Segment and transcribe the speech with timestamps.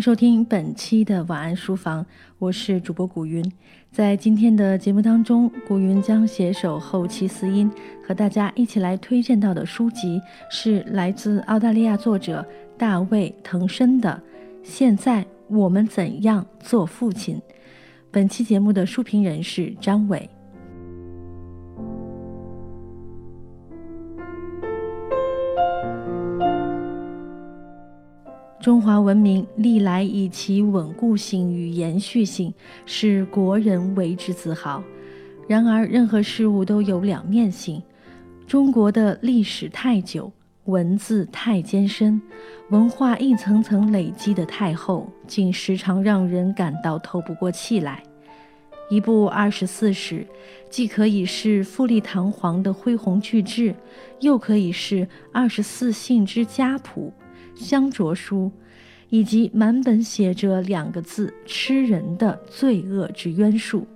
[0.00, 2.06] 收听本期的晚安书房，
[2.38, 3.44] 我是主播古云。
[3.92, 7.70] 在今天的节目当中，古云将携手后期四音，
[8.06, 10.18] 和大家一起来推荐到的书籍
[10.50, 12.46] 是来自澳大利亚作者
[12.78, 14.10] 大卫·滕森的
[14.66, 17.36] 《现在我们怎样做父亲》。
[18.10, 20.28] 本期节目的书评人是张伟。
[28.60, 32.52] 中华文明历来以其稳固性与延续性，
[32.84, 34.84] 使国人为之自豪。
[35.48, 37.82] 然而，任何事物都有两面性。
[38.46, 40.30] 中国的历史太久，
[40.64, 42.20] 文字太艰深，
[42.68, 48.02] 文化一层层累积的太厚，竟时常让人感到透不过气来。
[48.90, 50.16] 一部《二十四史》，
[50.68, 53.74] 既可以是富丽堂皇的恢宏巨制，
[54.20, 57.10] 又可以是二十四姓之家谱。
[57.60, 58.50] 香卓书，
[59.10, 63.86] 以及满本写着两个字“吃人”的罪恶之冤数。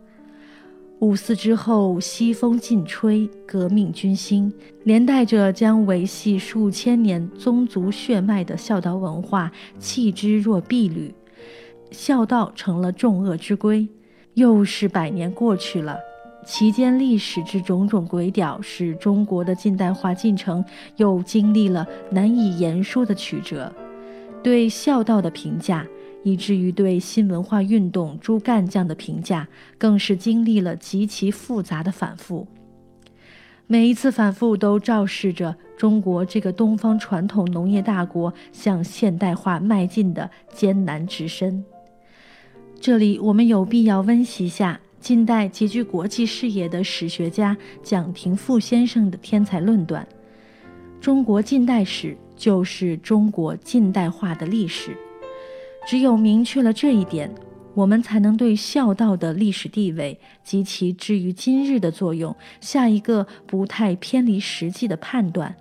[1.01, 4.53] 五四之后，西风劲吹，革命军心，
[4.85, 11.13] 连带着将维系数千年宗族血脉的孝道文化弃之若敝履，
[11.91, 13.89] 孝道成了众恶之归。
[14.35, 15.97] 又是百年过去了，
[16.45, 20.65] 其间历史之种种轨调，使中国的近代化进程
[20.97, 23.73] 又经历了难以言说的曲折。
[24.43, 25.87] 对孝道的评价，
[26.23, 32.47] 以至于对新文化运动诸干将的评价，更是经历了极其复杂的反复。
[33.67, 41.65] 每一次反复，都昭示着中国这个东方传统农业大国向现代化迈进的艰难之深。
[42.79, 50.09] 这里，我们有必要温习下近代极具国际视野的史学家蒋廷富先生的天才论断：
[50.99, 54.97] 中国近代史就是中国近代化的历史。
[55.87, 57.31] 只有明确了这一点，
[57.75, 65.55] 我们才能对孝道的历史地位及其至于今日的作用下一个不太偏离实际的判断，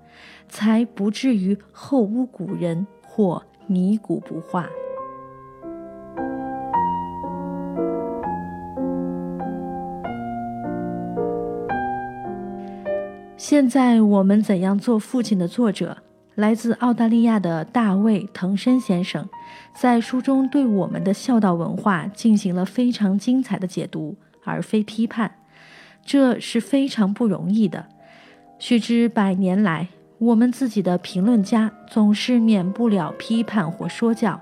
[0.48, 4.70] 才不至于后无古人或泥古不化。
[13.44, 15.98] 现在我们怎样做父亲的作者，
[16.36, 19.28] 来自澳大利亚的大卫·滕森先生，
[19.76, 24.16] 在书中对我们的孝道文化进行了非常精彩的解读，
[24.46, 25.30] 而非批判，
[26.06, 27.86] 这是非常不容易的。
[28.60, 29.90] 须知百年来，
[30.20, 34.40] 我们自己的评论家总是免不了批判或说教。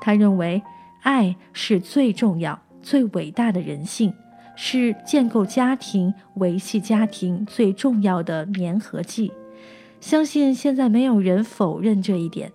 [0.00, 0.60] 他认为，
[1.02, 4.12] 爱是最重要、最伟大的人性。
[4.56, 9.32] 是建构家庭、维系家庭最重要的粘合剂。
[10.00, 12.52] 相信现在没有人否认这一点。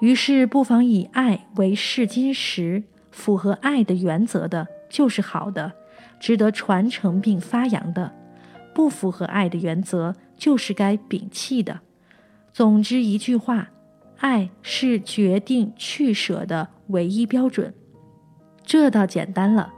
[0.00, 5.72] 于是，不妨以爱为试金石，符合爱的原则的，就是好的，
[6.18, 8.10] 值得传承并发扬的；
[8.74, 11.80] 不符合爱的原则，就是该摒弃的。
[12.52, 13.70] 总之一句话，
[14.18, 17.72] 爱是决定去舍的唯一标准。
[18.64, 19.72] 这倒简单了。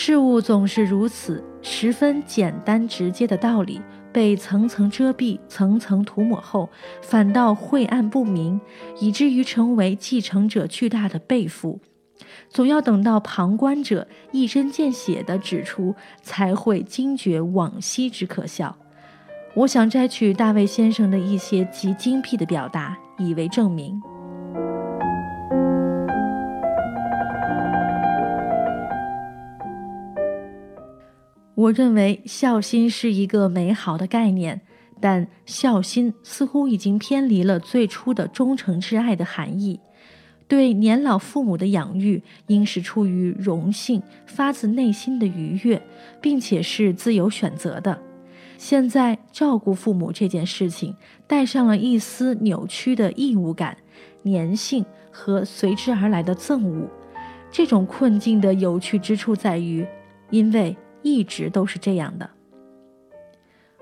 [0.00, 3.82] 事物总是如此，十分简单直接的道理，
[4.12, 6.70] 被层层遮蔽、层层涂抹后，
[7.02, 8.60] 反倒晦暗不明，
[9.00, 11.80] 以至于成为继承者巨大的背负。
[12.48, 15.92] 总要等到旁观者一针见血地指出，
[16.22, 18.76] 才会惊觉往昔之可笑。
[19.52, 24.00] 我想摘取大卫先生的一些极精辟的表达，以为证明。
[31.58, 34.60] 我认为孝心是一个美好的概念，
[35.00, 39.80] 但孝心似乎已经偏离了最初的忠诚之爱的含义。
[40.46, 45.82] 对年老父母的养育，应是出于荣幸、发自内心的愉悦，
[46.20, 48.00] 并且是自由选择的。
[48.56, 50.94] 现在照顾父母这件事情，
[51.26, 53.76] 带上了一丝扭曲的义务感、
[54.22, 56.88] 粘性和随之而来的憎恶。
[57.50, 59.84] 这种困境的有趣之处在于，
[60.30, 60.76] 因为。
[61.02, 62.30] 一直都是这样的。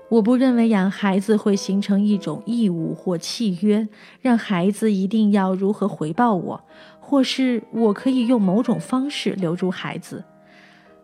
[0.09, 3.87] 我不认为养孩子会形成一种义务或契约，
[4.21, 6.63] 让孩子一定要如何回报我，
[7.01, 10.23] 或是我可以用某种方式留住孩子。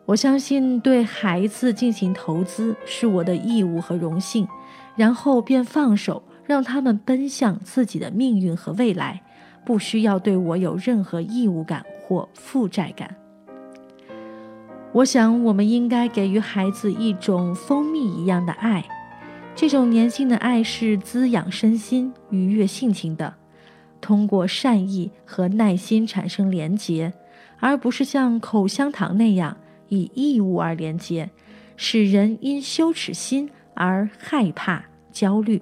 [0.06, 4.48] 我相信对孩子进行投资是我的义务和荣幸，
[4.96, 9.22] 然后便放手，让他们奔向自己的命运和未来，
[9.66, 13.14] 不需要对我有任何义务感或负债感。
[14.94, 18.86] 我想，我们应该给予孩子一种蜂蜜一样的爱，
[19.56, 23.34] 这种粘性的爱是滋养身心、愉悦性情的，
[24.00, 27.12] 通过善意和耐心产生连结，
[27.60, 29.58] 而不是像口香糖那样
[29.90, 31.32] 以义务而连结，
[31.76, 35.60] 使人因羞耻心而害怕、焦虑。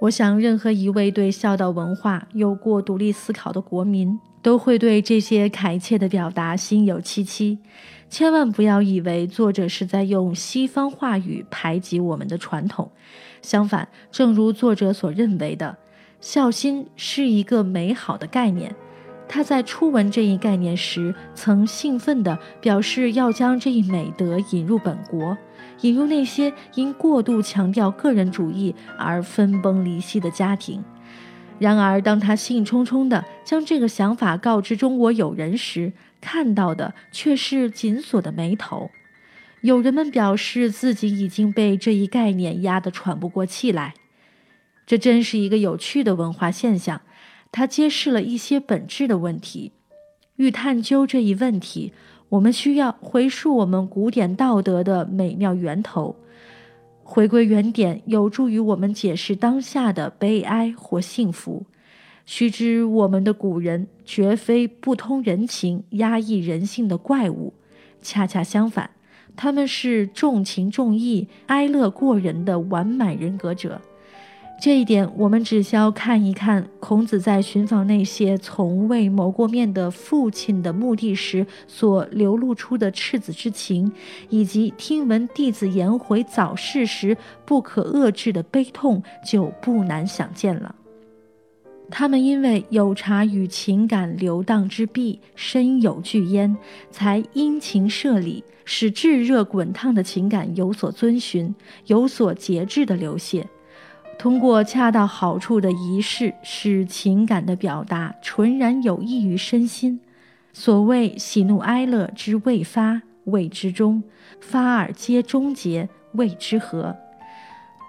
[0.00, 7.58] 我想，任何一位对孝道文化有过独立思考的国民，都会对这些恳切的表达心有戚戚。
[8.08, 12.90] 千万不要以为作者是在用西方话语排挤我们的传统。
[13.42, 15.76] 相反，正如作者所认为的，
[16.18, 18.74] 孝心是一个美好的概念。
[19.28, 25.36] 他在初闻这一概念时，曾兴奋地表示要将这一美德引入本国，
[25.82, 30.82] 引入那些因过度强调个人主义而分崩离析的家庭。
[31.58, 38.90] 然而，当他兴冲冲地将这个想法告知中国友人时，看到的却是紧锁的眉头。
[39.62, 43.92] 友人们表示自己已经被这一概念压得喘不过气来。
[44.86, 47.02] 这真是一个有趣的文化现象。
[47.52, 49.72] 它揭示了一些本质的问题。
[50.36, 51.92] 欲探究这一问题，
[52.30, 56.16] 我们需要回溯我们古典道德的美妙源头。
[57.02, 61.66] 回归原点，有助于我们解释当下的悲哀或幸福。
[62.24, 67.52] 须知，我们的古人绝非不通人情、压抑人性的怪物，
[68.00, 68.90] 恰恰相反，
[69.34, 73.80] 他们是重情重义、哀乐过人的完满人格者。
[74.60, 83.90] 这一点，我们只需要看一看孔子在寻访那些从未谋过面的父亲的墓地时所流露出的赤子之情，
[84.28, 87.16] 以及听闻弟子颜回早逝时
[87.46, 90.74] 不可遏制的悲痛，就不难想见了。
[91.90, 96.54] 他们因为有茶与情感流荡之弊深有巨焉，
[96.90, 101.54] 才殷勤设礼，使炙热滚烫的情感有所遵循，
[101.86, 103.42] 有所节制的流泻。
[104.20, 109.98] 通过恰到好处的仪式，使情感的表达纯然有益于身心。
[110.52, 114.02] 所谓喜怒哀乐之未发，谓之中；
[114.38, 116.94] 发而皆终结，谓之和。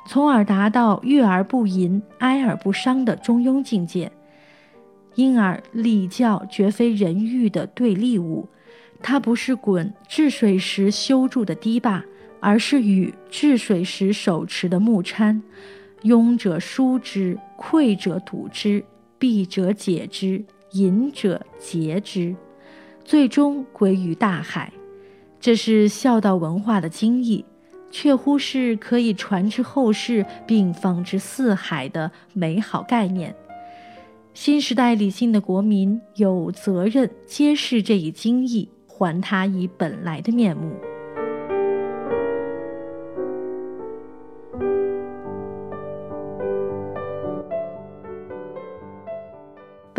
[0.08, 4.10] 从而达到悦而不淫，哀而不伤的中庸境界。
[5.16, 8.48] 因而礼教绝非人欲的对立物，
[9.04, 12.02] 它不是滚治水时修筑的堤坝，
[12.40, 15.44] 而是与治水时手持的木铲。
[16.04, 18.84] 庸者疏之，溃者堵之，
[19.20, 22.36] 闭者解之，隐者节之，
[23.04, 24.72] 最终归于大海。
[25.40, 27.44] 这是孝道文化的精义，
[27.90, 33.36] 却忽视可以传之后世并放之四海的美好概念。
[34.34, 40.74] 新时代理性的国民有责任揭示这一精义，还它以本来的面目。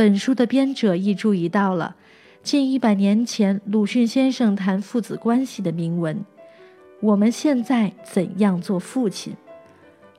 [0.02, 1.94] 本书的编者亦注意到了
[2.43, 6.25] 近一百年前鲁迅先生谈父子关系的铭文
[6.99, 9.32] ：“我们现在怎样做父亲？”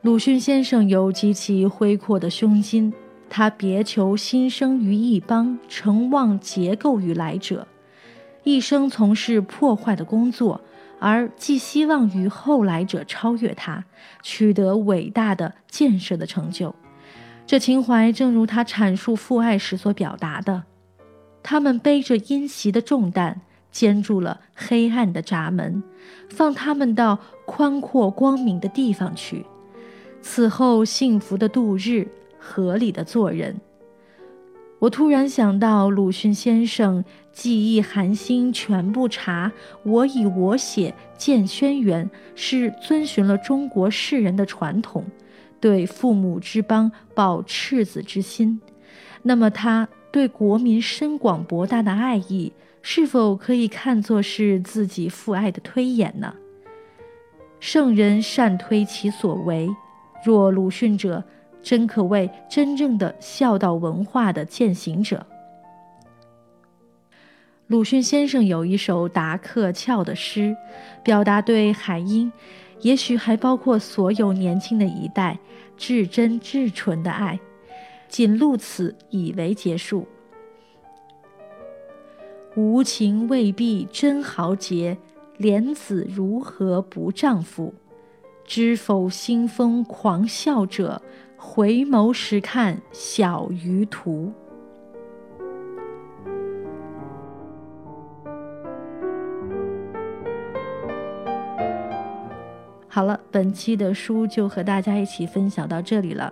[0.02, 2.94] 鲁迅先生有极其恢阔的胸襟，
[3.30, 7.68] 他别求新生于一邦，承望结构于来者，
[8.46, 10.62] 一生从事破坏的工作，
[10.98, 13.84] 而寄希望于后来者超越他，
[14.22, 16.74] 取得伟大的建设的成就。
[17.46, 20.64] 这情怀正如他阐述父爱时所表达的：
[21.44, 25.84] 他们背着阴袭的重担，坚住了黑暗的闸门，
[26.30, 29.46] 放他们到宽阔光明的地方去，
[30.22, 32.08] 此后幸福的度日，
[32.40, 33.60] 合理的做人。
[34.80, 39.52] 我突然想到，鲁迅先生记忆寒心全部查，
[39.84, 45.06] 我以我写建轩辕，是遵循了中国士人的传统。
[45.64, 48.60] 对父母之邦抱赤子之心，
[49.22, 52.52] 那么他对国民深广博大的爱意，
[52.82, 56.36] 是否可以看作是自己父爱的推演呢？
[57.62, 59.70] 圣人善推其所为，
[60.26, 61.24] 若鲁迅者，
[61.62, 65.26] 真可谓真正的孝道文化的践行者。
[67.68, 70.54] 鲁迅先生有一首达克俏的诗，
[71.02, 72.30] 表达对海英。
[72.84, 75.40] 也许还包括所有年轻的一代
[75.76, 77.40] 至真至纯的爱，
[78.08, 80.08] 仅录此以为结束。
[82.56, 84.98] 无情未必真豪杰，
[85.38, 87.74] 莲子如何不丈夫？
[88.46, 91.02] 知否新风狂笑者，
[91.38, 94.34] 回眸时看小鱼图。
[102.94, 106.32] 好了，本期的书就和大家一起分享到这里了。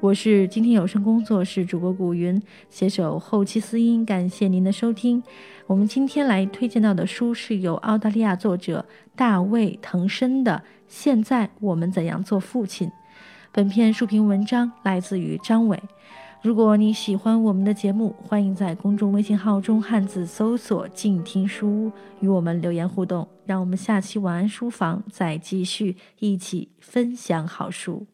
[0.00, 5.22] 我是今天有声工作室主播古云，携手后期思音，感谢您的收听。
[5.68, 12.88] 我们今天来推荐到的书是由澳大利亚作者大卫·滕森的《现在我们怎样做父亲》。
[13.52, 15.80] 本篇书评文章来自于张伟。
[16.42, 23.28] 如果你喜欢我们的节目，欢迎在公众微信号中汉字搜索“静听书屋”，与我们留言互动。
[23.46, 28.08] 让我们下期晚安书房再继续一起分享好书。